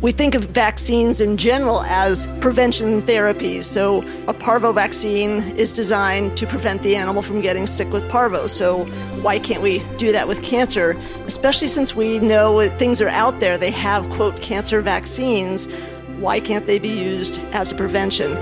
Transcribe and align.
We 0.00 0.12
think 0.12 0.34
of 0.34 0.44
vaccines 0.44 1.20
in 1.20 1.36
general 1.36 1.82
as 1.82 2.26
prevention 2.40 3.02
therapies. 3.02 3.64
So, 3.64 4.02
a 4.28 4.32
parvo 4.32 4.72
vaccine 4.72 5.54
is 5.58 5.72
designed 5.72 6.38
to 6.38 6.46
prevent 6.46 6.82
the 6.82 6.96
animal 6.96 7.20
from 7.20 7.42
getting 7.42 7.66
sick 7.66 7.92
with 7.92 8.08
parvo. 8.08 8.46
So, 8.46 8.86
why 9.20 9.38
can't 9.38 9.60
we 9.60 9.80
do 9.98 10.10
that 10.12 10.26
with 10.26 10.42
cancer? 10.42 10.92
Especially 11.26 11.68
since 11.68 11.94
we 11.94 12.18
know 12.18 12.66
things 12.78 13.02
are 13.02 13.10
out 13.10 13.40
there, 13.40 13.58
they 13.58 13.70
have, 13.72 14.08
quote, 14.08 14.40
cancer 14.40 14.80
vaccines. 14.80 15.66
Why 16.16 16.40
can't 16.40 16.64
they 16.64 16.78
be 16.78 16.88
used 16.88 17.38
as 17.52 17.70
a 17.70 17.74
prevention? 17.74 18.32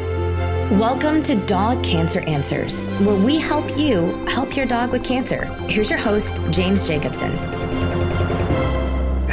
Welcome 0.79 1.25
to 1.25 1.35
Dog 1.47 1.83
Cancer 1.83 2.21
Answers, 2.21 2.89
where 3.01 3.17
we 3.17 3.37
help 3.39 3.77
you 3.77 4.15
help 4.27 4.55
your 4.55 4.67
dog 4.67 4.93
with 4.93 5.03
cancer. 5.03 5.45
Here's 5.69 5.91
your 5.91 5.99
host, 5.99 6.41
James 6.53 6.87
Jacobson. 6.87 7.37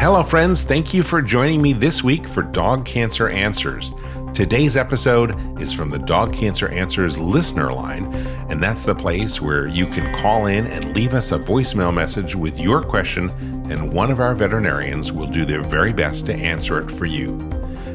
Hello, 0.06 0.22
friends. 0.22 0.62
Thank 0.62 0.94
you 0.94 1.02
for 1.02 1.20
joining 1.20 1.64
me 1.64 1.74
this 1.74 2.04
week 2.04 2.28
for 2.28 2.44
Dog 2.44 2.86
Cancer 2.86 3.28
Answers. 3.28 3.92
Today's 4.36 4.78
episode 4.78 5.60
is 5.60 5.74
from 5.74 5.90
the 5.90 5.98
Dog 5.98 6.32
Cancer 6.32 6.68
Answers 6.68 7.18
listener 7.18 7.74
line, 7.74 8.14
and 8.48 8.62
that's 8.62 8.84
the 8.84 8.94
place 8.94 9.42
where 9.42 9.66
you 9.66 9.88
can 9.88 10.14
call 10.22 10.46
in 10.46 10.68
and 10.68 10.96
leave 10.96 11.16
us 11.16 11.32
a 11.32 11.40
voicemail 11.40 11.92
message 11.92 12.36
with 12.36 12.60
your 12.60 12.84
question, 12.84 13.32
and 13.72 13.92
one 13.92 14.12
of 14.12 14.20
our 14.20 14.36
veterinarians 14.36 15.12
will 15.12 15.26
do 15.26 15.44
their 15.44 15.64
very 15.64 15.92
best 15.92 16.28
to 16.28 16.36
answer 16.36 16.80
it 16.80 16.92
for 16.92 17.08
you. 17.08 17.36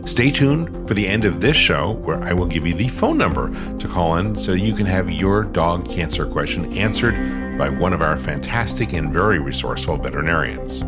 Stay 0.04 0.32
tuned 0.32 0.88
for 0.88 0.95
the 0.95 1.06
end 1.06 1.24
of 1.24 1.40
this 1.40 1.56
show 1.56 1.92
where 1.92 2.20
I 2.24 2.32
will 2.32 2.46
give 2.46 2.66
you 2.66 2.74
the 2.74 2.88
phone 2.88 3.18
number 3.18 3.51
to 3.79 3.87
call 3.87 4.16
in 4.16 4.34
so 4.34 4.51
you 4.51 4.74
can 4.74 4.87
have 4.87 5.12
your 5.12 5.45
dog 5.45 5.88
cancer 5.88 6.27
question 6.27 6.77
answered 6.77 7.56
by 7.56 7.68
one 7.68 7.92
of 7.92 8.02
our 8.02 8.18
fantastic 8.18 8.95
and 8.95 9.12
very 9.12 9.38
resourceful 9.38 9.96
veterinarians. 9.96 10.82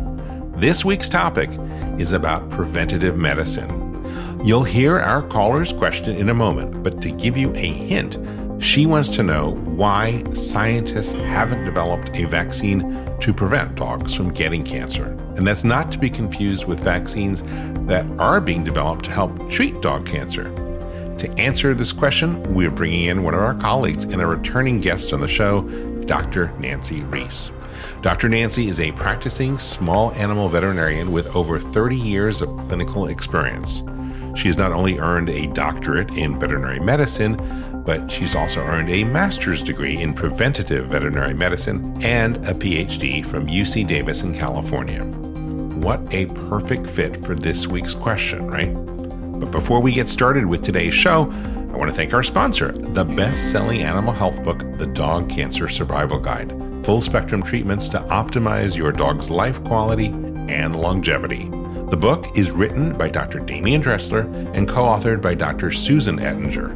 This 0.55 0.85
week's 0.85 1.09
topic 1.09 1.49
is 1.97 2.13
about 2.13 2.49
preventative 2.51 3.17
medicine. 3.17 4.39
You'll 4.45 4.63
hear 4.63 4.99
our 4.99 5.23
caller's 5.23 5.73
question 5.73 6.15
in 6.15 6.29
a 6.29 6.33
moment, 6.33 6.83
but 6.83 7.01
to 7.01 7.09
give 7.09 7.35
you 7.35 7.53
a 7.55 7.67
hint, 7.67 8.19
she 8.63 8.85
wants 8.85 9.09
to 9.09 9.23
know 9.23 9.55
why 9.55 10.23
scientists 10.33 11.13
haven't 11.13 11.65
developed 11.65 12.11
a 12.13 12.25
vaccine 12.25 13.09
to 13.19 13.33
prevent 13.33 13.75
dogs 13.75 14.13
from 14.13 14.31
getting 14.31 14.63
cancer. 14.63 15.07
And 15.35 15.47
that's 15.47 15.63
not 15.63 15.91
to 15.93 15.97
be 15.97 16.09
confused 16.09 16.65
with 16.65 16.79
vaccines 16.79 17.41
that 17.87 18.05
are 18.19 18.39
being 18.39 18.63
developed 18.63 19.05
to 19.05 19.11
help 19.11 19.49
treat 19.49 19.81
dog 19.81 20.05
cancer. 20.05 20.43
To 21.17 21.31
answer 21.39 21.73
this 21.73 21.91
question, 21.91 22.41
we're 22.53 22.71
bringing 22.71 23.05
in 23.05 23.23
one 23.23 23.33
of 23.33 23.39
our 23.41 23.55
colleagues 23.55 24.03
and 24.05 24.21
a 24.21 24.27
returning 24.27 24.79
guest 24.79 25.13
on 25.13 25.21
the 25.21 25.27
show, 25.27 25.61
Dr. 26.05 26.51
Nancy 26.59 27.01
Reese. 27.01 27.51
Dr. 28.01 28.29
Nancy 28.29 28.67
is 28.67 28.79
a 28.79 28.91
practicing 28.93 29.57
small 29.59 30.11
animal 30.13 30.49
veterinarian 30.49 31.11
with 31.11 31.27
over 31.27 31.59
30 31.59 31.95
years 31.95 32.41
of 32.41 32.49
clinical 32.67 33.07
experience. 33.07 33.83
She 34.35 34.47
has 34.47 34.57
not 34.57 34.71
only 34.71 34.97
earned 34.97 35.29
a 35.29 35.47
doctorate 35.47 36.09
in 36.11 36.39
veterinary 36.39 36.79
medicine, 36.79 37.37
but 37.85 38.11
she's 38.11 38.35
also 38.35 38.61
earned 38.61 38.89
a 38.89 39.03
master's 39.03 39.61
degree 39.61 40.01
in 40.01 40.13
preventative 40.13 40.87
veterinary 40.87 41.33
medicine 41.33 42.01
and 42.03 42.37
a 42.47 42.53
PhD 42.53 43.25
from 43.25 43.47
UC 43.47 43.85
Davis 43.85 44.23
in 44.23 44.33
California. 44.33 45.03
What 45.03 46.01
a 46.13 46.25
perfect 46.49 46.87
fit 46.87 47.23
for 47.25 47.35
this 47.35 47.67
week's 47.67 47.93
question, 47.93 48.47
right? 48.47 48.73
But 49.39 49.51
before 49.51 49.81
we 49.81 49.91
get 49.91 50.07
started 50.07 50.45
with 50.45 50.63
today's 50.63 50.93
show, 50.93 51.23
I 51.31 51.77
want 51.77 51.89
to 51.89 51.95
thank 51.95 52.13
our 52.13 52.23
sponsor, 52.23 52.71
the 52.71 53.03
best 53.03 53.51
selling 53.51 53.81
animal 53.81 54.13
health 54.13 54.41
book, 54.43 54.59
The 54.77 54.87
Dog 54.87 55.29
Cancer 55.29 55.67
Survival 55.67 56.19
Guide 56.19 56.72
full 56.83 57.01
spectrum 57.01 57.41
treatments 57.41 57.87
to 57.89 57.99
optimize 58.01 58.75
your 58.75 58.91
dog's 58.91 59.29
life 59.29 59.63
quality 59.63 60.07
and 60.47 60.75
longevity. 60.75 61.49
The 61.89 61.97
book 61.97 62.37
is 62.37 62.51
written 62.51 62.97
by 62.97 63.09
Dr. 63.09 63.39
Demian 63.39 63.81
Dressler 63.81 64.21
and 64.53 64.67
co 64.67 64.83
authored 64.83 65.21
by 65.21 65.33
Dr. 65.35 65.71
Susan 65.71 66.19
Ettinger. 66.19 66.75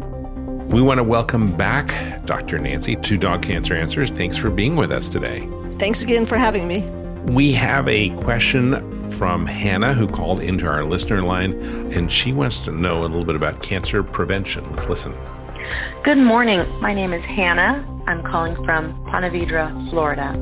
We 0.70 0.82
want 0.82 0.98
to 0.98 1.04
welcome 1.04 1.56
back 1.56 2.26
Dr. 2.26 2.60
Nancy 2.60 2.98
to 2.98 3.18
Dog 3.18 3.44
Cancer 3.44 3.76
Answers. 3.76 4.12
Thanks 4.12 4.36
for 4.36 4.50
being 4.50 4.76
with 4.76 4.92
us 4.92 5.08
today. 5.08 5.48
Thanks 5.80 6.04
again 6.04 6.26
for 6.26 6.38
having 6.38 6.68
me. 6.68 6.86
We 7.26 7.52
have 7.54 7.88
a 7.88 8.10
question 8.22 9.10
from 9.12 9.46
Hannah 9.46 9.94
who 9.94 10.08
called 10.08 10.42
into 10.42 10.66
our 10.66 10.86
listener 10.86 11.22
line, 11.22 11.54
and 11.94 12.12
she 12.12 12.32
wants 12.34 12.60
to 12.66 12.72
know 12.72 13.02
a 13.02 13.08
little 13.08 13.26
bit 13.26 13.36
about 13.36 13.62
cancer 13.62 14.02
prevention. 14.04 14.68
Let's 14.72 14.88
listen. 14.88 15.14
Good 16.04 16.18
morning. 16.18 16.66
My 16.82 16.94
name 16.94 17.14
is 17.14 17.24
Hannah. 17.24 17.86
I'm 18.08 18.24
calling 18.24 18.56
from 18.64 18.94
Ponte 19.06 19.32
Vedra, 19.32 19.90
Florida. 19.90 20.34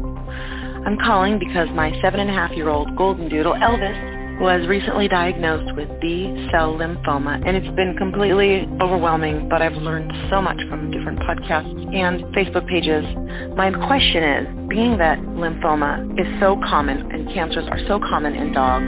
I'm 0.86 0.98
calling 1.00 1.40
because 1.40 1.68
my 1.72 2.00
seven 2.02 2.20
and 2.20 2.30
a 2.30 2.34
half 2.34 2.52
year 2.52 2.70
old 2.70 2.96
golden 2.96 3.28
doodle, 3.28 3.56
Elvis, 3.56 4.07
was 4.40 4.68
recently 4.68 5.08
diagnosed 5.08 5.76
with 5.76 5.90
B 6.00 6.48
cell 6.52 6.76
lymphoma, 6.76 7.42
and 7.46 7.58
it's 7.58 7.76
been 7.76 7.98
completely 7.98 8.70
overwhelming, 8.80 9.50
but 9.50 9.64
I've 9.64 9.78
learned 9.78 10.14
so 10.30 10.42
much 10.42 10.62
from 10.70 10.92
different 10.92 11.20
podcasts 11.20 11.74
and 11.96 12.24
Facebook 12.36 12.68
pages. 12.68 13.08
My 13.56 13.72
question 13.88 14.24
is 14.24 14.48
being 14.70 14.98
that 15.00 15.18
lymphoma 15.34 16.06
is 16.20 16.28
so 16.40 16.56
common 16.70 17.12
and 17.12 17.28
cancers 17.34 17.68
are 17.72 17.80
so 17.88 18.00
common 18.00 18.36
in 18.36 18.54
dogs, 18.54 18.86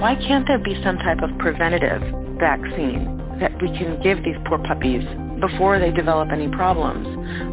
why 0.00 0.16
can't 0.26 0.46
there 0.48 0.58
be 0.58 0.74
some 0.82 0.96
type 0.98 1.22
of 1.22 1.38
preventative 1.38 2.02
vaccine 2.40 3.16
that 3.38 3.52
we 3.62 3.68
can 3.78 4.00
give 4.02 4.24
these 4.24 4.38
poor 4.46 4.58
puppies 4.58 5.06
before 5.38 5.78
they 5.78 5.92
develop 5.92 6.32
any 6.32 6.48
problems 6.48 7.06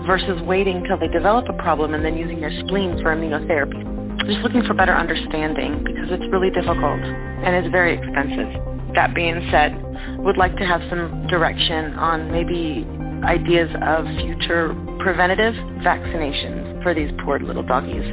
versus 0.08 0.42
waiting 0.42 0.84
till 0.88 0.98
they 0.98 1.08
develop 1.08 1.48
a 1.50 1.54
problem 1.62 1.94
and 1.94 2.04
then 2.04 2.18
using 2.18 2.42
their 2.42 2.58
spleen 2.64 2.94
for 3.04 3.14
immunotherapy? 3.14 3.97
Just 4.26 4.40
looking 4.40 4.64
for 4.66 4.74
better 4.74 4.94
understanding 4.94 5.84
because 5.84 6.10
it's 6.10 6.26
really 6.32 6.50
difficult 6.50 7.00
and 7.44 7.56
it's 7.56 7.72
very 7.72 7.98
expensive. 7.98 8.50
That 8.96 9.14
being 9.14 9.48
said, 9.52 9.76
would 10.20 10.38
like 10.38 10.56
to 10.58 10.66
have 10.66 10.82
some 10.90 11.28
direction 11.28 11.94
on 11.96 12.32
maybe 12.32 12.86
ideas 13.24 13.70
of 13.82 14.06
future 14.18 14.74
preventative 15.00 15.54
vaccinations 15.86 16.82
for 16.84 16.94
these 16.94 17.12
poor 17.24 17.40
little 17.40 17.64
doggies. 17.64 18.04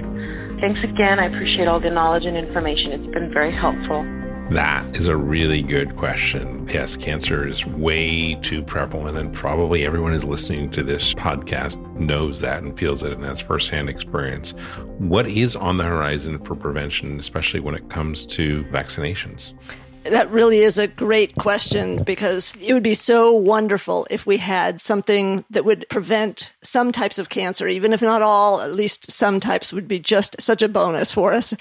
Thanks 0.61 0.81
again. 0.85 1.19
I 1.19 1.27
appreciate 1.27 1.69
all 1.69 1.81
the 1.81 1.91
knowledge 1.91 2.25
and 2.25 2.37
information. 2.37 2.93
It's 2.93 3.13
been 3.13 3.33
very 3.33 3.53
helpful. 3.53 4.05
That 4.51 4.95
is 4.95 5.07
a 5.07 5.17
really 5.17 5.63
good 5.63 5.97
question. 5.97 6.69
Yes, 6.69 6.99
cancer 6.99 7.49
is 7.49 7.65
way 7.65 8.35
too 8.43 8.63
prevalent, 8.63 9.17
and 9.17 9.33
probably 9.33 9.87
everyone 9.87 10.13
who's 10.13 10.25
listening 10.25 10.71
to 10.73 10.83
this 10.83 11.15
podcast 11.15 11.81
knows 11.99 12.41
that 12.41 12.63
and 12.63 12.79
feels 12.79 13.03
it 13.03 13.13
and 13.13 13.25
has 13.25 13.41
firsthand 13.41 13.89
experience. 13.89 14.53
What 14.99 15.27
is 15.27 15.57
on 15.57 15.79
the 15.79 15.85
horizon 15.85 16.39
for 16.41 16.55
prevention, 16.55 17.19
especially 17.19 17.61
when 17.61 17.75
it 17.75 17.89
comes 17.89 18.27
to 18.27 18.65
vaccinations? 18.65 19.55
That 20.05 20.31
really 20.31 20.59
is 20.59 20.77
a 20.77 20.87
great 20.87 21.35
question 21.35 22.03
because 22.03 22.53
it 22.61 22.75
would 22.75 22.83
be 22.83 22.95
so 22.95 23.33
wonderful 23.33 24.07
if 24.11 24.27
we 24.27 24.37
had 24.37 24.79
something 24.79 25.47
that 25.49 25.65
would 25.65 25.87
prevent 25.89 26.53
some 26.63 26.93
types 26.93 27.19
of 27.19 27.31
cancer, 27.31 27.67
even 27.67 27.95
if 27.95 28.03
not 28.03 28.21
all, 28.21 28.61
at 28.61 28.75
least 28.75 29.11
some 29.11 29.41
types 29.41 29.73
would 29.73 29.89
be 29.89 29.99
just 29.99 30.37
such 30.39 30.61
a 30.61 30.69
bonus 30.69 31.11
for 31.11 31.33
us. 31.33 31.55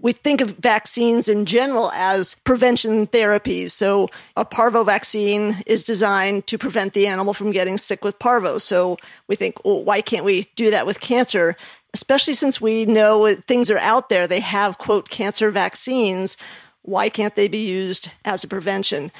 We 0.00 0.12
think 0.12 0.40
of 0.40 0.56
vaccines 0.56 1.28
in 1.28 1.44
general 1.44 1.92
as 1.92 2.34
prevention 2.44 3.08
therapies. 3.08 3.72
So 3.72 4.08
a 4.38 4.44
parvo 4.46 4.84
vaccine 4.84 5.62
is 5.66 5.84
designed 5.84 6.46
to 6.46 6.56
prevent 6.56 6.94
the 6.94 7.06
animal 7.06 7.34
from 7.34 7.50
getting 7.50 7.76
sick 7.76 8.02
with 8.02 8.18
parvo. 8.18 8.56
So 8.56 8.96
we 9.28 9.36
think, 9.36 9.62
well, 9.66 9.84
why 9.84 10.00
can't 10.00 10.24
we 10.24 10.48
do 10.56 10.70
that 10.70 10.86
with 10.86 11.00
cancer? 11.00 11.56
Especially 11.92 12.32
since 12.32 12.58
we 12.58 12.86
know 12.86 13.34
things 13.34 13.70
are 13.70 13.76
out 13.76 14.08
there. 14.08 14.26
They 14.26 14.40
have, 14.40 14.78
quote, 14.78 15.10
cancer 15.10 15.50
vaccines 15.50 16.38
why 16.82 17.08
can't 17.08 17.36
they 17.36 17.48
be 17.48 17.64
used 17.64 18.10
as 18.24 18.44
a 18.44 18.48
prevention? 18.48 19.10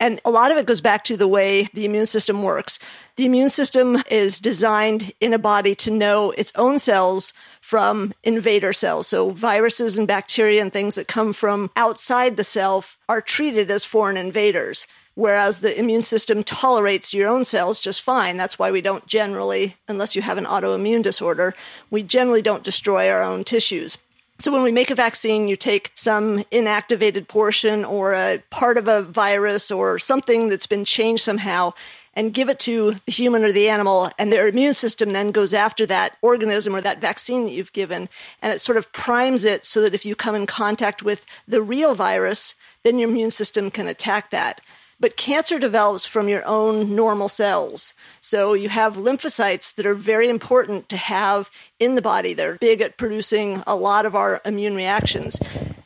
And 0.00 0.20
a 0.24 0.30
lot 0.30 0.52
of 0.52 0.58
it 0.58 0.66
goes 0.66 0.80
back 0.80 1.02
to 1.04 1.16
the 1.16 1.26
way 1.26 1.68
the 1.74 1.84
immune 1.84 2.06
system 2.06 2.44
works. 2.44 2.78
The 3.16 3.26
immune 3.26 3.50
system 3.50 4.00
is 4.08 4.40
designed 4.40 5.12
in 5.20 5.32
a 5.32 5.38
body 5.38 5.74
to 5.76 5.90
know 5.90 6.30
its 6.32 6.52
own 6.54 6.78
cells 6.78 7.32
from 7.60 8.14
invader 8.22 8.72
cells. 8.72 9.08
So 9.08 9.30
viruses 9.30 9.98
and 9.98 10.06
bacteria 10.06 10.62
and 10.62 10.72
things 10.72 10.94
that 10.94 11.08
come 11.08 11.32
from 11.32 11.70
outside 11.74 12.36
the 12.36 12.44
cell 12.44 12.84
are 13.08 13.20
treated 13.20 13.70
as 13.72 13.84
foreign 13.84 14.16
invaders. 14.16 14.86
Whereas 15.16 15.58
the 15.58 15.76
immune 15.76 16.04
system 16.04 16.44
tolerates 16.44 17.12
your 17.12 17.28
own 17.28 17.44
cells 17.44 17.80
just 17.80 18.00
fine. 18.00 18.36
That's 18.36 18.56
why 18.56 18.70
we 18.70 18.80
don't 18.80 19.04
generally, 19.08 19.74
unless 19.88 20.14
you 20.14 20.22
have 20.22 20.38
an 20.38 20.44
autoimmune 20.44 21.02
disorder, 21.02 21.54
we 21.90 22.04
generally 22.04 22.40
don't 22.40 22.62
destroy 22.62 23.10
our 23.10 23.20
own 23.20 23.42
tissues. 23.42 23.98
So 24.40 24.52
when 24.52 24.62
we 24.62 24.70
make 24.70 24.90
a 24.90 24.94
vaccine, 24.94 25.48
you 25.48 25.56
take 25.56 25.90
some 25.96 26.44
inactivated 26.52 27.26
portion 27.26 27.84
or 27.84 28.12
a 28.12 28.40
part 28.50 28.78
of 28.78 28.86
a 28.86 29.02
virus 29.02 29.72
or 29.72 29.98
something 29.98 30.48
that's 30.48 30.68
been 30.68 30.84
changed 30.84 31.24
somehow 31.24 31.72
and 32.14 32.32
give 32.32 32.48
it 32.48 32.60
to 32.60 32.94
the 33.04 33.12
human 33.12 33.44
or 33.44 33.50
the 33.50 33.68
animal, 33.68 34.10
and 34.18 34.32
their 34.32 34.46
immune 34.46 34.74
system 34.74 35.10
then 35.10 35.30
goes 35.32 35.54
after 35.54 35.86
that 35.86 36.16
organism 36.22 36.74
or 36.74 36.80
that 36.80 37.00
vaccine 37.00 37.44
that 37.44 37.52
you've 37.52 37.72
given, 37.72 38.08
and 38.42 38.52
it 38.52 38.60
sort 38.60 38.78
of 38.78 38.92
primes 38.92 39.44
it 39.44 39.64
so 39.64 39.80
that 39.80 39.94
if 39.94 40.04
you 40.04 40.16
come 40.16 40.34
in 40.34 40.46
contact 40.46 41.02
with 41.02 41.24
the 41.46 41.62
real 41.62 41.94
virus, 41.94 42.56
then 42.82 42.98
your 42.98 43.08
immune 43.08 43.30
system 43.30 43.70
can 43.70 43.86
attack 43.86 44.30
that. 44.30 44.60
But 45.00 45.16
cancer 45.16 45.58
develops 45.58 46.06
from 46.06 46.28
your 46.28 46.44
own 46.44 46.94
normal 46.94 47.28
cells. 47.28 47.94
So 48.20 48.52
you 48.54 48.68
have 48.68 48.96
lymphocytes 48.96 49.74
that 49.76 49.86
are 49.86 49.94
very 49.94 50.28
important 50.28 50.88
to 50.88 50.96
have 50.96 51.50
in 51.78 51.94
the 51.94 52.02
body. 52.02 52.34
They're 52.34 52.56
big 52.56 52.80
at 52.80 52.96
producing 52.96 53.62
a 53.66 53.76
lot 53.76 54.06
of 54.06 54.16
our 54.16 54.40
immune 54.44 54.74
reactions. 54.74 55.38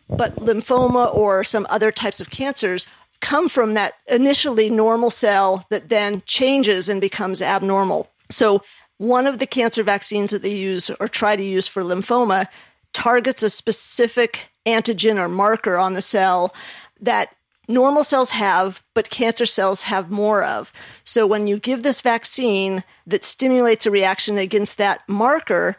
But 0.09 0.37
lymphoma 0.37 1.14
or 1.14 1.44
some 1.44 1.67
other 1.69 1.93
types 1.93 2.20
of 2.20 2.31
cancers 2.31 2.87
come 3.20 3.49
from 3.49 3.75
that 3.75 3.94
initially 4.09 4.70
normal 4.70 5.11
cell 5.11 5.67
that 5.70 5.88
then 5.88 6.23
changes 6.26 6.88
and 6.88 7.00
becomes 7.00 7.41
abnormal. 7.43 8.11
So 8.31 8.62
one 8.99 9.26
of 9.26 9.38
the 9.38 9.47
cancer 9.47 9.82
vaccines 9.82 10.31
that 10.31 10.43
they 10.43 10.55
use 10.55 10.91
or 11.00 11.08
try 11.08 11.37
to 11.37 11.43
use 11.43 11.67
for 11.67 11.82
lymphoma 11.82 12.47
targets 12.93 13.43
a 13.43 13.50
specific 13.50 14.49
antigen 14.67 15.19
or 15.19 15.29
marker 15.29 15.76
on 15.76 15.94
the 15.94 16.03
cell 16.03 16.55
that 17.00 17.35
normal 17.72 18.04
cells 18.04 18.30
have, 18.30 18.82
but 18.94 19.10
cancer 19.10 19.46
cells 19.46 19.82
have 19.82 20.10
more 20.10 20.44
of. 20.44 20.72
So 21.04 21.26
when 21.26 21.46
you 21.46 21.58
give 21.58 21.82
this 21.82 22.00
vaccine 22.00 22.84
that 23.06 23.24
stimulates 23.24 23.86
a 23.86 23.90
reaction 23.90 24.38
against 24.38 24.78
that 24.78 25.02
marker, 25.08 25.76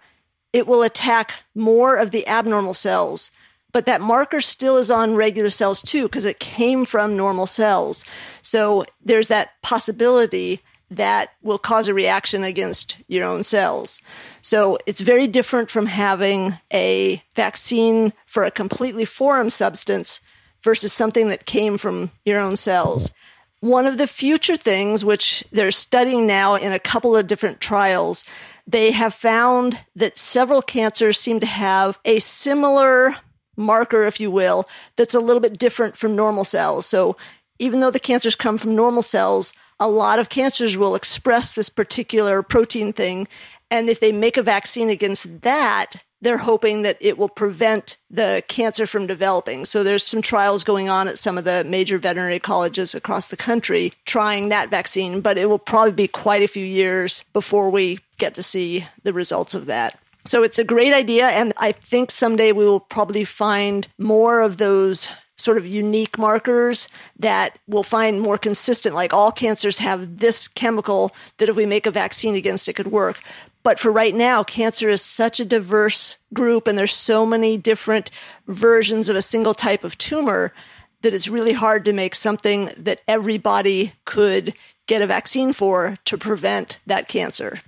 it 0.52 0.68
will 0.68 0.84
attack 0.84 1.34
more 1.56 1.96
of 1.96 2.12
the 2.12 2.28
abnormal 2.28 2.74
cells. 2.74 3.32
But 3.72 3.86
that 3.88 4.02
marker 4.02 4.42
still 4.42 4.78
is 4.78 4.92
on 4.92 5.16
regular 5.16 5.50
cells 5.50 5.82
too, 5.82 6.04
because 6.04 6.26
it 6.26 6.40
came 6.40 6.86
from 6.86 7.18
normal 7.18 7.48
cells. 7.48 8.06
So 8.42 8.86
there's 9.04 9.30
that 9.30 9.62
possibility 9.62 10.62
that 10.92 11.30
will 11.42 11.58
cause 11.58 11.88
a 11.88 11.94
reaction 11.94 12.44
against 12.44 12.98
your 13.08 13.26
own 13.26 13.44
cells. 13.44 14.00
So 14.42 14.78
it's 14.86 15.02
very 15.02 15.28
different 15.28 15.72
from 15.72 15.88
having 15.88 16.58
a 16.72 17.24
vaccine 17.36 18.14
for 18.28 18.44
a 18.44 18.52
completely 18.52 19.06
foreign 19.06 19.50
substance 19.50 20.20
versus 20.64 20.94
something 20.94 21.28
that 21.28 21.46
came 21.46 21.78
from 21.78 22.12
your 22.26 22.40
own 22.40 22.56
cells. 22.56 23.12
One 23.60 23.86
of 23.86 23.98
the 23.98 24.08
future 24.08 24.58
things, 24.58 25.06
which 25.06 25.44
they're 25.52 25.72
studying 25.72 26.28
now 26.28 26.56
in 26.56 26.72
a 26.72 26.80
couple 26.80 27.16
of 27.16 27.28
different 27.28 27.62
trials, 27.62 28.26
they 28.68 28.92
have 28.92 29.14
found 29.14 29.80
that 29.96 30.18
several 30.18 30.62
cancers 30.62 31.20
seem 31.20 31.40
to 31.40 31.46
have 31.46 32.00
a 32.06 32.20
similar 32.20 33.16
marker, 33.56 34.04
if 34.04 34.20
you 34.20 34.32
will, 34.32 34.68
that's 34.96 35.14
a 35.14 35.20
little 35.20 35.42
bit 35.42 35.58
different 35.58 35.98
from 35.98 36.16
normal 36.16 36.44
cells. 36.44 36.86
So 36.86 37.16
even 37.60 37.80
though 37.80 37.92
the 37.92 38.00
cancers 38.00 38.36
come 38.36 38.58
from 38.58 38.76
normal 38.76 39.04
cells, 39.04 39.54
a 39.80 39.88
lot 39.88 40.20
of 40.20 40.30
cancers 40.30 40.78
will 40.78 40.96
express 40.96 41.54
this 41.54 41.70
particular 41.70 42.42
protein 42.42 42.94
thing. 42.94 43.28
And 43.70 43.90
if 43.90 44.00
they 44.00 44.12
make 44.12 44.38
a 44.38 44.44
vaccine 44.44 44.90
against 44.90 45.42
that, 45.42 45.96
they're 46.24 46.38
hoping 46.38 46.82
that 46.84 46.98
it 47.02 47.18
will 47.18 47.30
prevent 47.30 47.98
the 48.10 48.42
cancer 48.48 48.86
from 48.86 49.06
developing. 49.06 49.66
So 49.66 49.84
there's 49.84 50.06
some 50.06 50.22
trials 50.22 50.64
going 50.64 50.90
on 50.90 51.08
at 51.08 51.20
some 51.20 51.38
of 51.38 51.44
the 51.44 51.64
major 51.66 51.98
veterinary 51.98 52.40
colleges 52.40 52.96
across 52.96 53.28
the 53.28 53.38
country 53.38 53.94
trying 54.06 54.50
that 54.50 54.70
vaccine, 54.70 55.20
but 55.22 55.38
it 55.38 55.50
will 55.50 55.60
probably 55.60 55.92
be 55.92 56.08
quite 56.08 56.42
a 56.42 56.48
few 56.48 56.66
years 56.66 57.26
before 57.34 57.70
we 57.70 58.00
get 58.18 58.34
to 58.36 58.44
see 58.44 58.88
the 59.04 59.14
results 59.14 59.54
of 59.54 59.66
that. 59.66 60.00
So 60.26 60.44
it's 60.44 60.58
a 60.58 60.64
great 60.64 60.94
idea. 60.94 61.28
And 61.28 61.52
I 61.58 61.74
think 61.74 62.10
someday 62.10 62.54
we 62.54 62.66
will 62.66 62.80
probably 62.80 63.26
find 63.26 63.86
more 63.98 64.40
of 64.40 64.58
those 64.58 65.10
sort 65.44 65.58
of 65.58 65.66
unique 65.66 66.18
markers 66.18 66.88
that 67.20 67.60
we'll 67.68 67.84
find 67.84 68.22
more 68.22 68.38
consistent. 68.38 68.96
Like 68.96 69.14
all 69.14 69.32
cancers 69.32 69.80
have 69.80 70.20
this 70.20 70.48
chemical 70.48 71.12
that 71.38 71.50
if 71.50 71.56
we 71.56 71.66
make 71.66 71.86
a 71.86 71.92
vaccine 71.92 72.36
against 72.36 72.68
it 72.68 72.74
could 72.74 72.88
work. 72.88 73.20
But 73.64 73.80
for 73.80 73.92
right 73.92 74.14
now, 74.14 74.44
cancer 74.44 74.90
is 74.90 75.02
such 75.02 75.40
a 75.40 75.46
diverse 75.46 76.18
group 76.34 76.68
and 76.68 76.78
there's 76.78 76.94
so 76.94 77.26
many 77.26 77.58
different 77.58 78.10
versions 78.48 79.10
of 79.10 79.16
a 79.16 79.22
single 79.22 79.54
type 79.54 79.84
of 79.84 79.98
tumor 79.98 80.54
that 81.02 81.14
it's 81.14 81.28
really 81.28 81.54
hard 81.54 81.86
to 81.86 81.94
make 81.94 82.16
something 82.16 82.72
that 82.78 83.02
everybody 83.08 83.94
could 84.06 84.56
get 84.88 85.02
a 85.02 85.08
vaccine 85.08 85.54
for 85.54 85.98
to 86.06 86.18
prevent 86.18 86.80
that 86.86 87.08
cancer. 87.08 87.62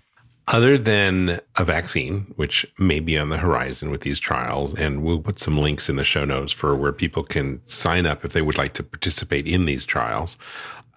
Other 0.48 0.78
than 0.78 1.42
a 1.56 1.66
vaccine, 1.66 2.32
which 2.36 2.68
may 2.78 3.00
be 3.00 3.18
on 3.18 3.30
the 3.30 3.38
horizon 3.38 3.90
with 3.90 4.02
these 4.02 4.20
trials, 4.20 4.76
and 4.76 5.02
we'll 5.02 5.20
put 5.20 5.40
some 5.40 5.58
links 5.58 5.90
in 5.90 5.96
the 5.96 6.04
show 6.04 6.24
notes 6.24 6.52
for 6.52 6.76
where 6.76 6.92
people 6.92 7.24
can 7.24 7.62
sign 7.66 8.06
up 8.06 8.24
if 8.24 8.34
they 8.34 8.44
would 8.44 8.58
like 8.58 8.74
to 8.74 8.84
participate 8.84 9.48
in 9.48 9.66
these 9.66 9.86
trials. 9.86 10.38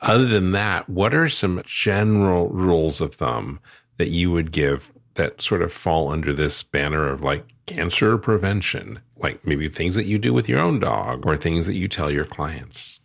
Other 0.02 0.26
than 0.26 0.52
that, 0.52 0.88
what 0.88 1.14
are 1.14 1.30
some 1.30 1.62
general 1.64 2.50
rules 2.50 3.00
of 3.00 3.14
thumb 3.14 3.58
that 3.96 4.10
you 4.10 4.30
would 4.30 4.52
give 4.52 4.92
that 5.14 5.40
sort 5.40 5.62
of 5.62 5.72
fall 5.72 6.10
under 6.10 6.32
this 6.32 6.62
banner 6.62 7.08
of 7.08 7.22
like 7.22 7.44
cancer 7.66 8.18
prevention, 8.18 9.00
like 9.16 9.44
maybe 9.46 9.68
things 9.68 9.94
that 9.94 10.06
you 10.06 10.18
do 10.18 10.32
with 10.34 10.48
your 10.48 10.60
own 10.60 10.78
dog 10.78 11.26
or 11.26 11.36
things 11.36 11.64
that 11.66 11.74
you 11.74 11.88
tell 11.88 12.10
your 12.10 12.26
clients? 12.26 13.00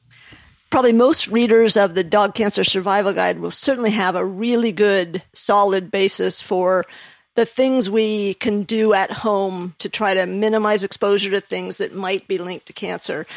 Probably 0.74 0.92
most 0.92 1.28
readers 1.28 1.78
of 1.78 1.94
the 1.94 2.04
Dog 2.04 2.34
Cancer 2.34 2.64
Survival 2.64 3.14
Guide 3.14 3.38
will 3.38 3.52
certainly 3.52 3.92
have 3.92 4.16
a 4.16 4.26
really 4.26 4.72
good, 4.72 5.22
solid 5.32 5.92
basis 5.92 6.42
for 6.42 6.84
the 7.36 7.46
things 7.46 7.92
we 7.92 8.34
can 8.34 8.64
do 8.64 8.92
at 8.92 9.12
home 9.12 9.76
to 9.78 9.88
try 9.88 10.16
to 10.16 10.26
minimize 10.26 10.84
exposure 10.84 11.30
to 11.30 11.42
things 11.42 11.78
that 11.78 11.94
might 11.94 12.28
be 12.28 12.40
linked 12.40 12.66
to 12.66 12.74
cancer. 12.74 13.28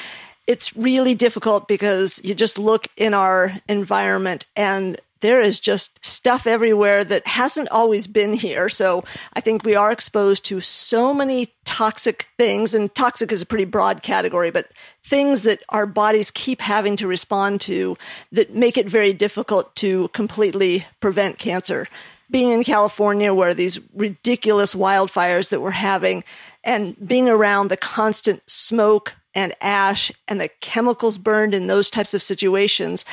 It's 0.47 0.75
really 0.79 1.15
difficult 1.15 1.69
because 1.69 2.23
you 2.25 2.35
just 2.35 2.59
look 2.59 2.87
in 2.97 3.13
our 3.13 3.53
environment 3.69 4.47
and 4.57 4.99
there 5.27 5.41
is 5.43 5.59
just 5.59 5.99
stuff 6.07 6.47
everywhere 6.47 7.03
that 7.03 7.27
hasn't 7.27 7.69
always 7.71 8.07
been 8.07 8.33
here. 8.33 8.69
So 8.69 9.03
I 9.33 9.41
think 9.41 9.65
we 9.65 9.75
are 9.75 9.91
exposed 9.91 10.45
to 10.45 10.61
so 10.61 11.13
many 11.13 11.53
toxic 11.65 12.29
things, 12.39 12.75
and 12.75 12.95
toxic 12.95 13.33
is 13.33 13.43
a 13.43 13.47
pretty 13.47 13.65
broad 13.65 14.05
category, 14.05 14.53
but 14.53 14.71
things 15.03 15.43
that 15.43 15.65
our 15.71 15.85
bodies 15.85 16.31
keep 16.31 16.61
having 16.61 16.95
to 16.99 17.09
respond 17.09 17.61
to 17.63 17.97
that 18.31 18.55
make 18.55 18.79
it 18.79 18.89
very 18.89 19.13
difficult 19.13 19.75
to 19.77 20.07
completely 20.09 20.87
prevent 21.01 21.39
cancer. 21.39 21.89
Being 22.31 22.51
in 22.51 22.63
California, 22.63 23.35
where 23.35 23.53
these 23.53 23.81
ridiculous 23.95 24.77
wildfires 24.77 25.49
that 25.49 25.61
we're 25.61 25.73
having, 25.73 26.23
and 26.63 26.95
being 27.05 27.29
around 27.29 27.67
the 27.67 27.77
constant 27.77 28.43
smoke 28.47 29.13
and 29.35 29.55
ash 29.61 30.13
and 30.29 30.41
the 30.41 30.51
chemicals 30.61 31.19
burned 31.19 31.53
in 31.53 31.67
those 31.67 31.91
types 31.91 32.15
of 32.15 32.23
situations, 32.23 33.05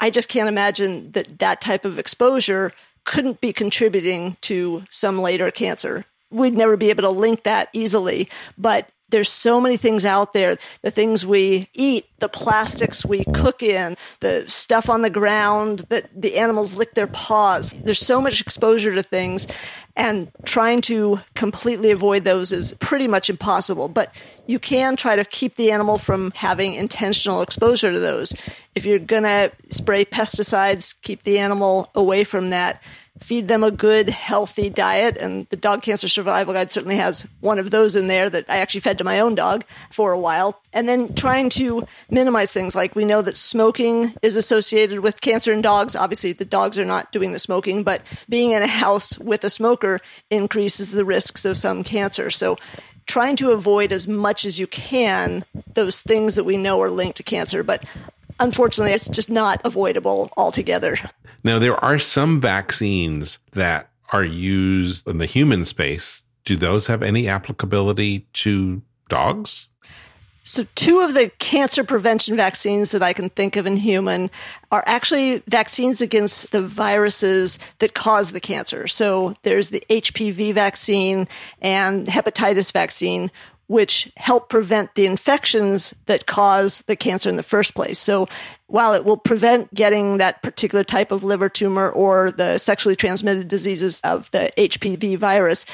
I 0.00 0.10
just 0.10 0.28
can't 0.28 0.48
imagine 0.48 1.12
that 1.12 1.38
that 1.38 1.60
type 1.60 1.84
of 1.84 1.98
exposure 1.98 2.72
couldn't 3.04 3.40
be 3.40 3.52
contributing 3.52 4.36
to 4.42 4.84
some 4.90 5.20
later 5.20 5.50
cancer. 5.50 6.04
We'd 6.30 6.54
never 6.54 6.76
be 6.76 6.90
able 6.90 7.04
to 7.04 7.10
link 7.10 7.44
that 7.44 7.68
easily, 7.72 8.28
but 8.58 8.90
there's 9.10 9.30
so 9.30 9.60
many 9.60 9.76
things 9.76 10.04
out 10.04 10.32
there. 10.32 10.56
The 10.82 10.90
things 10.90 11.24
we 11.24 11.68
eat 11.74 12.06
the 12.18 12.28
plastics 12.28 13.04
we 13.04 13.24
cook 13.34 13.62
in 13.62 13.96
the 14.20 14.44
stuff 14.48 14.88
on 14.88 15.02
the 15.02 15.10
ground 15.10 15.80
that 15.90 16.08
the 16.14 16.36
animals 16.36 16.74
lick 16.74 16.94
their 16.94 17.06
paws. 17.06 17.72
There's 17.72 17.98
so 17.98 18.20
much 18.20 18.40
exposure 18.40 18.94
to 18.94 19.02
things 19.02 19.46
and 19.96 20.30
trying 20.44 20.80
to 20.82 21.20
completely 21.34 21.90
avoid 21.90 22.24
those 22.24 22.52
is 22.52 22.74
pretty 22.80 23.06
much 23.06 23.28
impossible. 23.28 23.88
But 23.88 24.14
you 24.46 24.58
can 24.58 24.96
try 24.96 25.16
to 25.16 25.24
keep 25.24 25.56
the 25.56 25.70
animal 25.70 25.98
from 25.98 26.32
having 26.34 26.74
intentional 26.74 27.42
exposure 27.42 27.92
to 27.92 27.98
those. 27.98 28.32
If 28.74 28.86
you're 28.86 28.98
going 28.98 29.24
to 29.24 29.52
spray 29.70 30.04
pesticides 30.04 30.94
keep 31.02 31.22
the 31.22 31.38
animal 31.38 31.90
away 31.94 32.24
from 32.24 32.50
that 32.50 32.82
feed 33.20 33.48
them 33.48 33.64
a 33.64 33.70
good, 33.70 34.08
healthy 34.08 34.70
diet. 34.70 35.16
And 35.16 35.46
the 35.48 35.56
Dog 35.56 35.82
Cancer 35.82 36.08
Survival 36.08 36.54
Guide 36.54 36.70
certainly 36.70 36.96
has 36.96 37.26
one 37.40 37.58
of 37.58 37.70
those 37.70 37.96
in 37.96 38.06
there 38.08 38.28
that 38.30 38.44
I 38.48 38.58
actually 38.58 38.80
fed 38.80 38.98
to 38.98 39.04
my 39.04 39.20
own 39.20 39.34
dog 39.34 39.64
for 39.90 40.12
a 40.12 40.18
while. 40.18 40.60
And 40.72 40.88
then 40.88 41.14
trying 41.14 41.48
to 41.50 41.86
minimize 42.10 42.52
things 42.52 42.74
like 42.74 42.94
we 42.94 43.04
know 43.04 43.22
that 43.22 43.36
smoking 43.36 44.14
is 44.22 44.36
associated 44.36 45.00
with 45.00 45.20
cancer 45.20 45.52
in 45.52 45.62
dogs. 45.62 45.96
Obviously, 45.96 46.32
the 46.32 46.44
dogs 46.44 46.78
are 46.78 46.84
not 46.84 47.12
doing 47.12 47.32
the 47.32 47.38
smoking, 47.38 47.82
but 47.82 48.02
being 48.28 48.52
in 48.52 48.62
a 48.62 48.66
house 48.66 49.18
with 49.18 49.44
a 49.44 49.50
smoker 49.50 50.00
increases 50.30 50.92
the 50.92 51.04
risks 51.04 51.44
of 51.44 51.56
some 51.56 51.82
cancer. 51.82 52.30
So 52.30 52.56
trying 53.06 53.36
to 53.36 53.52
avoid 53.52 53.92
as 53.92 54.06
much 54.08 54.44
as 54.44 54.58
you 54.58 54.66
can 54.66 55.44
those 55.74 56.00
things 56.00 56.34
that 56.34 56.44
we 56.44 56.56
know 56.56 56.80
are 56.82 56.90
linked 56.90 57.16
to 57.16 57.22
cancer. 57.22 57.62
But 57.62 57.84
unfortunately, 58.40 58.92
it's 58.92 59.08
just 59.08 59.30
not 59.30 59.60
avoidable 59.64 60.30
altogether. 60.36 60.98
Now, 61.44 61.58
there 61.58 61.76
are 61.76 61.98
some 61.98 62.40
vaccines 62.40 63.38
that 63.52 63.90
are 64.12 64.24
used 64.24 65.06
in 65.06 65.18
the 65.18 65.26
human 65.26 65.64
space. 65.64 66.24
Do 66.44 66.56
those 66.56 66.86
have 66.86 67.02
any 67.02 67.28
applicability 67.28 68.26
to 68.34 68.82
dogs? 69.08 69.66
So, 70.42 70.64
two 70.76 71.00
of 71.00 71.14
the 71.14 71.32
cancer 71.40 71.82
prevention 71.82 72.36
vaccines 72.36 72.92
that 72.92 73.02
I 73.02 73.12
can 73.12 73.30
think 73.30 73.56
of 73.56 73.66
in 73.66 73.76
human 73.76 74.30
are 74.70 74.84
actually 74.86 75.42
vaccines 75.48 76.00
against 76.00 76.52
the 76.52 76.62
viruses 76.62 77.58
that 77.80 77.94
cause 77.94 78.30
the 78.30 78.38
cancer. 78.38 78.86
So, 78.86 79.34
there's 79.42 79.70
the 79.70 79.82
HPV 79.90 80.54
vaccine 80.54 81.26
and 81.60 82.06
hepatitis 82.06 82.70
vaccine, 82.70 83.32
which 83.68 84.10
help 84.16 84.48
prevent 84.48 84.94
the 84.94 85.06
infections 85.06 85.92
that 86.06 86.26
cause 86.26 86.82
the 86.86 86.96
cancer 86.96 87.28
in 87.28 87.36
the 87.36 87.42
first 87.42 87.74
place. 87.74 87.98
So 87.98 88.28
while 88.68 88.94
it 88.94 89.04
will 89.04 89.16
prevent 89.16 89.72
getting 89.74 90.18
that 90.18 90.42
particular 90.42 90.84
type 90.84 91.10
of 91.10 91.24
liver 91.24 91.48
tumor 91.48 91.90
or 91.90 92.30
the 92.30 92.58
sexually 92.58 92.96
transmitted 92.96 93.48
diseases 93.48 94.00
of 94.04 94.30
the 94.30 94.50
HPV 94.56 95.18
virus, 95.18 95.66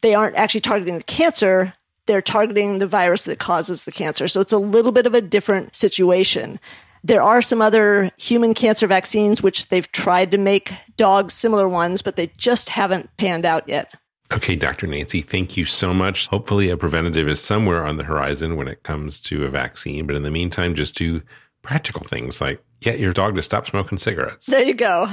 they 0.00 0.14
aren't 0.14 0.36
actually 0.36 0.60
targeting 0.60 0.98
the 0.98 1.04
cancer. 1.04 1.74
They're 2.06 2.22
targeting 2.22 2.78
the 2.78 2.86
virus 2.86 3.24
that 3.24 3.38
causes 3.38 3.84
the 3.84 3.92
cancer. 3.92 4.28
So 4.28 4.40
it's 4.40 4.52
a 4.52 4.58
little 4.58 4.92
bit 4.92 5.06
of 5.06 5.14
a 5.14 5.20
different 5.20 5.76
situation. 5.76 6.58
There 7.02 7.22
are 7.22 7.40
some 7.40 7.62
other 7.62 8.10
human 8.16 8.54
cancer 8.54 8.86
vaccines 8.86 9.42
which 9.42 9.68
they've 9.68 9.90
tried 9.90 10.30
to 10.32 10.38
make 10.38 10.72
dog 10.96 11.30
similar 11.30 11.68
ones, 11.68 12.02
but 12.02 12.16
they 12.16 12.30
just 12.36 12.68
haven't 12.68 13.16
panned 13.16 13.46
out 13.46 13.68
yet. 13.68 13.94
Okay, 14.32 14.54
Dr. 14.54 14.86
Nancy, 14.86 15.22
thank 15.22 15.56
you 15.56 15.64
so 15.64 15.92
much. 15.92 16.28
Hopefully, 16.28 16.70
a 16.70 16.76
preventative 16.76 17.28
is 17.28 17.40
somewhere 17.40 17.84
on 17.84 17.96
the 17.96 18.04
horizon 18.04 18.56
when 18.56 18.68
it 18.68 18.84
comes 18.84 19.20
to 19.22 19.44
a 19.44 19.48
vaccine. 19.48 20.06
But 20.06 20.14
in 20.14 20.22
the 20.22 20.30
meantime, 20.30 20.74
just 20.74 20.94
do 20.94 21.20
practical 21.62 22.04
things 22.04 22.40
like 22.40 22.62
get 22.80 22.98
your 23.00 23.12
dog 23.12 23.34
to 23.36 23.42
stop 23.42 23.66
smoking 23.66 23.98
cigarettes. 23.98 24.46
There 24.46 24.62
you 24.62 24.74
go. 24.74 25.08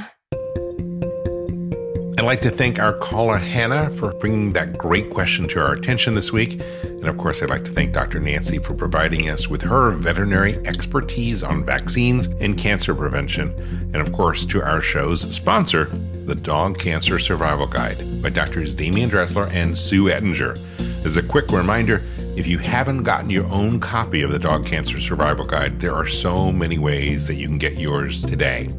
I'd 2.17 2.25
like 2.25 2.41
to 2.41 2.49
thank 2.49 2.79
our 2.79 2.93
caller, 2.93 3.37
Hannah, 3.37 3.91
for 3.91 4.11
bringing 4.13 4.51
that 4.53 4.75
great 4.75 5.11
question 5.11 5.47
to 5.49 5.59
our 5.59 5.73
attention 5.73 6.15
this 6.15 6.31
week. 6.31 6.59
And 6.81 7.07
of 7.07 7.15
course, 7.19 7.43
I'd 7.43 7.51
like 7.51 7.63
to 7.65 7.71
thank 7.71 7.93
Dr. 7.93 8.19
Nancy 8.19 8.57
for 8.57 8.73
providing 8.73 9.29
us 9.29 9.47
with 9.47 9.61
her 9.61 9.91
veterinary 9.91 10.57
expertise 10.65 11.43
on 11.43 11.63
vaccines 11.63 12.25
and 12.39 12.57
cancer 12.57 12.95
prevention. 12.95 13.51
And 13.93 13.97
of 13.97 14.13
course, 14.13 14.47
to 14.47 14.63
our 14.63 14.81
show's 14.81 15.31
sponsor, 15.33 15.85
the 16.25 16.33
Dog 16.33 16.79
Cancer 16.79 17.19
Survival 17.19 17.67
Guide 17.67 18.23
by 18.23 18.29
Drs. 18.29 18.73
Demian 18.73 19.11
Dressler 19.11 19.45
and 19.53 19.77
Sue 19.77 20.09
Ettinger. 20.09 20.57
As 21.05 21.17
a 21.17 21.21
quick 21.21 21.51
reminder, 21.51 22.03
if 22.37 22.45
you 22.45 22.59
haven't 22.59 23.01
gotten 23.01 23.31
your 23.31 23.47
own 23.47 23.79
copy 23.79 24.21
of 24.21 24.29
the 24.29 24.37
Dog 24.37 24.63
Cancer 24.63 24.99
Survival 24.99 25.43
Guide, 25.43 25.81
there 25.81 25.95
are 25.95 26.07
so 26.07 26.51
many 26.51 26.77
ways 26.77 27.25
that 27.25 27.35
you 27.35 27.47
can 27.47 27.57
get 27.57 27.79
yours 27.79 28.21
today, 28.21 28.69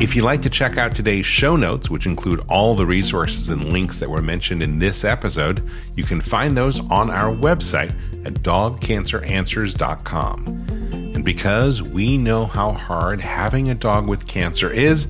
If 0.00 0.16
you'd 0.16 0.24
like 0.24 0.40
to 0.42 0.48
check 0.48 0.78
out 0.78 0.94
today's 0.94 1.26
show 1.26 1.56
notes, 1.56 1.90
which 1.90 2.06
include 2.06 2.40
all 2.48 2.74
the 2.74 2.86
resources 2.86 3.50
and 3.50 3.70
links 3.72 3.98
that 3.98 4.08
were 4.08 4.22
mentioned 4.22 4.62
in 4.62 4.78
this 4.78 5.04
episode, 5.04 5.68
you 5.94 6.04
can 6.04 6.22
find 6.22 6.56
those 6.56 6.80
on 6.90 7.10
our 7.10 7.34
website 7.34 7.92
at 8.24 8.32
dogcanceranswers.com. 8.34 10.46
And 10.46 11.24
because 11.24 11.82
we 11.82 12.16
know 12.16 12.46
how 12.46 12.72
hard 12.72 13.20
having 13.20 13.68
a 13.68 13.74
dog 13.74 14.08
with 14.08 14.26
cancer 14.26 14.70
is, 14.70 15.06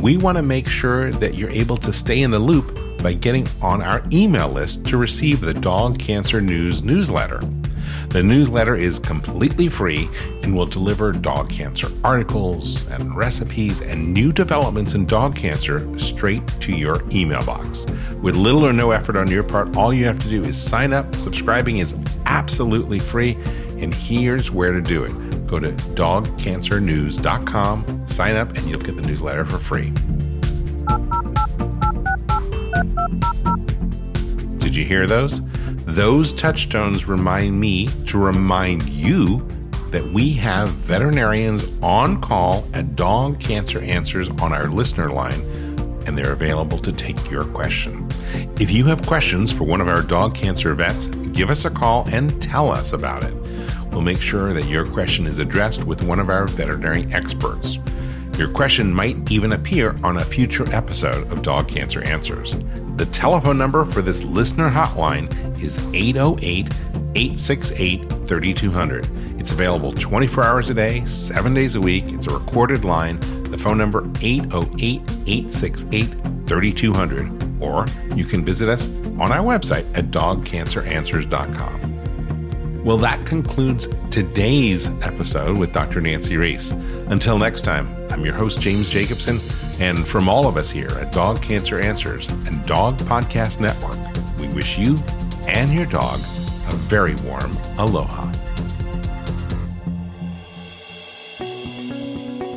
we 0.00 0.16
want 0.16 0.38
to 0.38 0.42
make 0.42 0.68
sure 0.68 1.12
that 1.12 1.34
you're 1.34 1.50
able 1.50 1.76
to 1.76 1.92
stay 1.92 2.22
in 2.22 2.30
the 2.30 2.38
loop 2.38 2.78
by 3.02 3.14
getting 3.14 3.46
on 3.62 3.82
our 3.82 4.02
email 4.12 4.48
list 4.48 4.84
to 4.86 4.96
receive 4.96 5.40
the 5.40 5.54
Dog 5.54 5.98
Cancer 5.98 6.40
News 6.40 6.82
newsletter. 6.82 7.40
The 8.10 8.22
newsletter 8.22 8.74
is 8.74 8.98
completely 8.98 9.68
free 9.68 10.08
and 10.42 10.56
will 10.56 10.66
deliver 10.66 11.12
dog 11.12 11.48
cancer 11.48 11.86
articles 12.02 12.90
and 12.90 13.14
recipes 13.14 13.82
and 13.82 14.12
new 14.12 14.32
developments 14.32 14.94
in 14.94 15.06
dog 15.06 15.36
cancer 15.36 15.86
straight 15.98 16.44
to 16.60 16.72
your 16.72 17.08
email 17.12 17.44
box. 17.44 17.86
With 18.20 18.34
little 18.34 18.66
or 18.66 18.72
no 18.72 18.90
effort 18.90 19.14
on 19.16 19.30
your 19.30 19.44
part, 19.44 19.76
all 19.76 19.94
you 19.94 20.06
have 20.06 20.18
to 20.20 20.28
do 20.28 20.42
is 20.42 20.60
sign 20.60 20.92
up. 20.92 21.14
Subscribing 21.14 21.78
is 21.78 21.94
absolutely 22.26 22.98
free, 22.98 23.36
and 23.78 23.94
here's 23.94 24.50
where 24.50 24.72
to 24.72 24.80
do 24.80 25.04
it. 25.04 25.12
Go 25.46 25.60
to 25.60 25.70
dogcancernews.com, 25.70 28.08
sign 28.08 28.36
up, 28.36 28.48
and 28.48 28.68
you'll 28.68 28.80
get 28.80 28.96
the 28.96 29.02
newsletter 29.02 29.44
for 29.44 29.58
free. 29.58 29.92
You 34.80 34.86
hear 34.86 35.06
those? 35.06 35.40
Those 35.84 36.32
touchstones 36.32 37.06
remind 37.06 37.60
me 37.60 37.88
to 38.06 38.18
remind 38.18 38.82
you 38.88 39.46
that 39.90 40.04
we 40.04 40.32
have 40.32 40.68
veterinarians 40.70 41.66
on 41.82 42.20
call 42.20 42.66
at 42.74 42.96
Dog 42.96 43.38
Cancer 43.40 43.80
Answers 43.80 44.28
on 44.40 44.52
our 44.52 44.68
listener 44.68 45.08
line, 45.08 45.40
and 46.06 46.16
they're 46.16 46.32
available 46.32 46.78
to 46.78 46.92
take 46.92 47.30
your 47.30 47.44
question. 47.44 48.08
If 48.58 48.70
you 48.70 48.84
have 48.86 49.06
questions 49.06 49.52
for 49.52 49.64
one 49.64 49.80
of 49.80 49.88
our 49.88 50.02
dog 50.02 50.34
cancer 50.34 50.74
vets, 50.74 51.06
give 51.32 51.50
us 51.50 51.64
a 51.64 51.70
call 51.70 52.08
and 52.10 52.40
tell 52.40 52.70
us 52.70 52.92
about 52.92 53.24
it. 53.24 53.34
We'll 53.90 54.02
make 54.02 54.20
sure 54.20 54.52
that 54.52 54.66
your 54.66 54.86
question 54.86 55.26
is 55.26 55.38
addressed 55.38 55.84
with 55.84 56.02
one 56.02 56.20
of 56.20 56.28
our 56.28 56.46
veterinary 56.46 57.06
experts. 57.12 57.78
Your 58.38 58.48
question 58.48 58.94
might 58.94 59.30
even 59.30 59.52
appear 59.52 59.94
on 60.02 60.16
a 60.16 60.24
future 60.24 60.72
episode 60.72 61.30
of 61.32 61.42
Dog 61.42 61.68
Cancer 61.68 62.02
Answers. 62.04 62.54
The 63.00 63.06
telephone 63.06 63.56
number 63.56 63.86
for 63.86 64.02
this 64.02 64.22
listener 64.22 64.68
hotline 64.68 65.32
is 65.62 65.74
808 65.94 66.68
868 67.14 68.02
3200. 68.28 69.06
It's 69.40 69.52
available 69.52 69.94
24 69.94 70.44
hours 70.44 70.68
a 70.68 70.74
day, 70.74 71.06
7 71.06 71.54
days 71.54 71.76
a 71.76 71.80
week. 71.80 72.08
It's 72.08 72.26
a 72.26 72.34
recorded 72.34 72.84
line. 72.84 73.18
The 73.44 73.56
phone 73.56 73.78
number 73.78 74.04
808 74.20 75.00
868 75.26 76.04
3200. 76.46 77.62
Or 77.62 77.86
you 78.14 78.26
can 78.26 78.44
visit 78.44 78.68
us 78.68 78.84
on 79.18 79.32
our 79.32 79.38
website 79.38 79.86
at 79.96 80.08
dogcanceranswers.com. 80.08 82.84
Well, 82.84 82.98
that 82.98 83.24
concludes 83.24 83.88
today's 84.10 84.90
episode 85.00 85.56
with 85.56 85.72
Dr. 85.72 86.02
Nancy 86.02 86.36
Reese. 86.36 86.70
Until 86.70 87.38
next 87.38 87.62
time, 87.62 87.88
I'm 88.10 88.26
your 88.26 88.34
host, 88.34 88.60
James 88.60 88.90
Jacobson, 88.90 89.40
and 89.80 90.06
from 90.06 90.28
all 90.28 90.46
of 90.46 90.56
us 90.56 90.70
here 90.70 90.90
at 91.00 91.10
Dog 91.10 91.42
Cancer 91.42 91.80
Answers 91.80 92.28
and 92.28 92.64
Dog 92.66 92.98
Podcast 92.98 93.60
Network, 93.60 93.98
we 94.38 94.48
wish 94.54 94.78
you 94.78 94.96
and 95.48 95.72
your 95.72 95.86
dog 95.86 96.18
a 96.18 96.76
very 96.76 97.14
warm 97.16 97.56
aloha. 97.78 98.30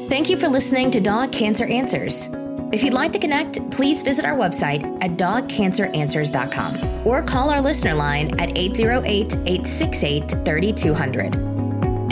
Thank 0.10 0.30
you 0.30 0.38
for 0.38 0.48
listening 0.48 0.92
to 0.92 1.00
Dog 1.00 1.32
Cancer 1.32 1.66
Answers. 1.66 2.30
If 2.72 2.84
you'd 2.84 2.94
like 2.94 3.12
to 3.14 3.20
connect, 3.20 3.72
please 3.72 4.02
visit 4.02 4.26
our 4.26 4.36
website 4.36 4.84
at 5.02 5.12
dogcanceranswers.com 5.12 7.08
or 7.08 7.24
call 7.24 7.50
our 7.50 7.62
listener 7.62 7.94
line 7.94 8.40
at 8.40 8.58
808 8.58 9.34
868 9.48 10.30
3200. 10.46 11.53